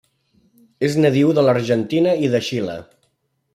És 0.87 0.95
nadiu 1.03 1.35
de 1.39 1.45
l'Argentina 1.47 2.17
i 2.29 2.33
de 2.37 2.43
Xile. 2.49 2.81